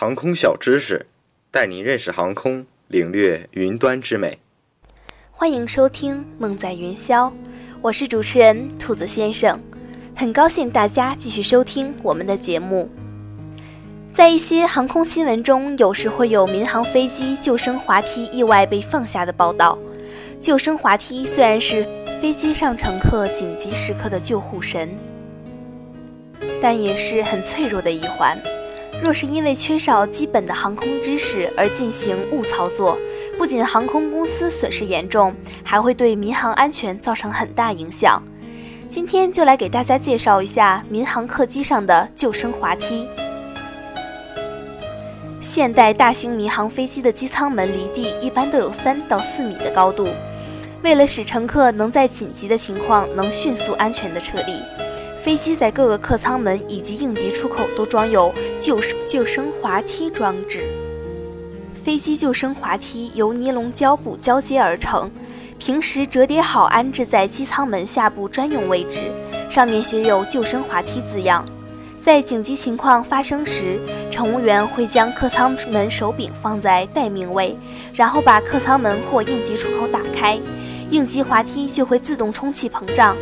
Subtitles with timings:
[0.00, 1.04] 航空小知识，
[1.50, 4.38] 带您认识航空，领略云端之美。
[5.30, 7.28] 欢迎收听《梦在云霄》，
[7.82, 9.60] 我是主持人兔子先生，
[10.16, 12.88] 很高兴大家继续收听我们的节目。
[14.14, 19.78] 在一些航空新闻中，有时会有民航飞机救生滑梯意外被放下的报道。
[20.38, 21.84] 救生滑梯虽然是
[22.22, 24.96] 飞机上乘客紧急时刻的救护神，
[26.58, 28.40] 但也是很脆弱的一环。
[29.02, 32.98] 若是因为缺少基本的航空知识而进行误操作，
[33.38, 38.22] 不仅航空公司损失严重，还会对民航安全造成很大影响。
[38.86, 43.08] 今天就来给大家介绍一下民航客机上的救生滑梯。
[45.40, 50.08] 现代大型民航飞机的机舱门离地一般都有三到四米的高度，
[50.82, 54.60] 为了使乘客能在紧急的情况能迅速安全的撤离。
[55.22, 60.64] 飞机在各个客舱门以及应急出口都装有救救生滑梯装置。
[61.84, 65.10] 飞机救生滑梯由尼龙胶布交接而成，
[65.58, 69.12] 平时折叠好安置在机舱门下部专用位置，
[69.48, 71.44] 上面写有“救生滑梯”字样。
[72.02, 73.78] 在紧急情况发生时，
[74.10, 77.54] 乘务员会将客舱门手柄放在待命位，
[77.92, 80.40] 然后把客舱门或应急出口打开，
[80.90, 83.14] 应急滑梯就会自动充气膨胀。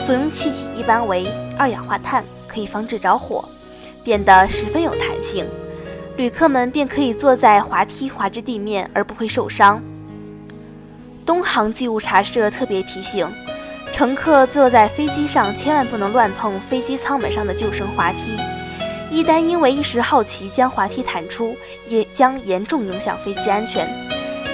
[0.00, 3.48] 所用气体一般为二氧化碳，可以防止着火，
[4.02, 5.46] 变得十分有弹性，
[6.16, 9.80] 旅客们便可以坐在滑梯滑至地面而不会受伤。
[11.24, 13.28] 东航机务茶社特别提醒，
[13.92, 18.36] 乘客坐在飞机上千万不能乱碰飞机舱门上的救生滑梯，
[19.10, 21.54] 一旦因为一时好奇将滑梯弹出，
[21.86, 23.88] 也将严重影响飞机安全，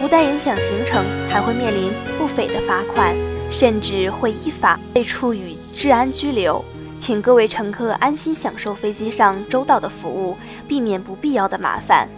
[0.00, 3.16] 不但影响行程，还会面临不菲的罚款。
[3.48, 6.64] 甚至会依法被处以治安拘留，
[6.96, 12.08] 请各位乘客安心享受飞机上周到的服务，避免不必要的麻烦。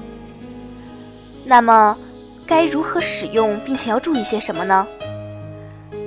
[1.44, 1.96] 那么，
[2.46, 4.86] 该如何使用，并且要注意些什么呢？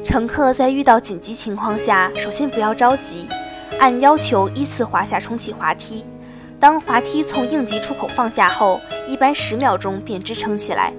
[0.04, 3.28] 乘客在遇到紧急情况下，首先不要着急，
[3.80, 6.04] 按要求依次滑下充气滑梯。
[6.60, 10.94] 当滑梯从应急出口放下后，一般十秒钟便支撑起来。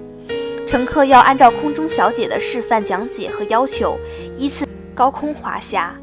[0.67, 3.97] 乘客要按照空中小姐的示范讲解和要求，
[4.37, 5.95] 依次高空滑下。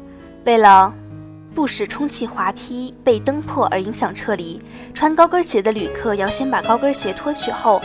[0.45, 0.93] 为了
[1.53, 4.61] 不使充气滑梯被蹬破而影响撤离，
[4.93, 7.81] 穿高跟鞋的旅客要先把高跟鞋脱去后，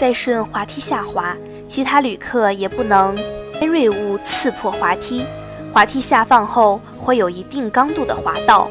[0.00, 1.36] 再顺滑梯下滑。
[1.66, 3.16] 其他旅客也不能
[3.60, 5.26] 尖锐物刺破滑梯。
[5.72, 8.68] 滑梯下放后会有一定刚度的滑道，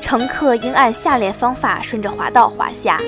[0.00, 3.00] 乘客应按下列方法顺着滑道滑下：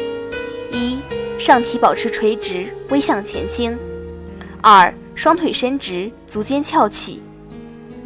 [0.71, 1.01] 一。
[1.43, 3.77] 上体保持垂直，微向前倾；
[4.61, 7.19] 二，双腿伸直，足尖翘起；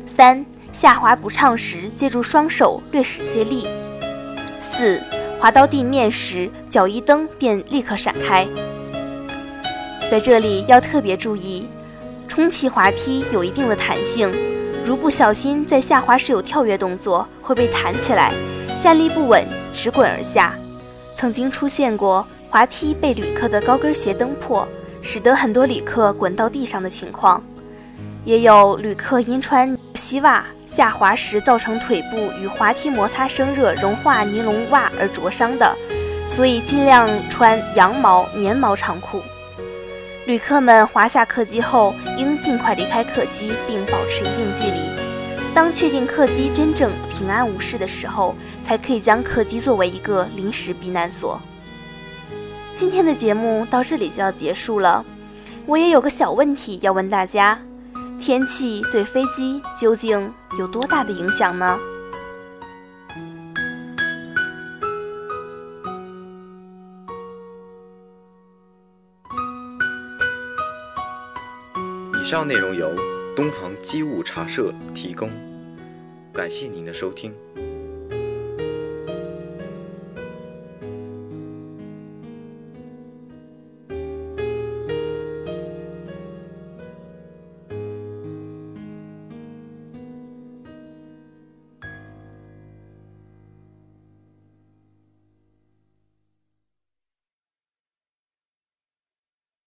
[0.06, 3.66] 三，下滑不畅时，借助双手略使些力；
[4.58, 5.02] 四，
[5.38, 8.48] 滑到地面时，脚一蹬便立刻闪开。
[10.10, 11.68] 在这里要特别注意，
[12.26, 14.34] 充气滑梯有一定的弹性，
[14.82, 18.32] 如不小心在下滑时有跳跃动作，会被弹起来，
[18.80, 20.54] 站立不稳，直滚而下。
[21.14, 22.26] 曾经出现过。
[22.48, 24.66] 滑梯被旅客的高跟鞋蹬破，
[25.02, 27.42] 使得很多旅客滚到地上的情况，
[28.24, 35.76] 也有旅客因穿膝袜下滑时造成腿部与滑梯摩擦生热融化尼龙袜而灼伤的，
[36.24, 39.20] 所以尽量穿羊毛、棉毛长裤。
[40.26, 44.90] 旅客们滑下客机后，应尽快离开客机并保持一定距离。
[45.54, 51.40] 当确定客机真正平安无事的时候，才可以将客机作为一个临时避难所。
[52.78, 55.02] 今天的节目到这里就要结束了，
[55.64, 57.58] 我也有个小问题要问大家：
[58.20, 61.78] 天气对飞机究竟有多大的影响呢？
[72.22, 72.94] 以上内容由
[73.34, 75.30] 东航机务茶社提供，
[76.30, 77.32] 感谢您的收听。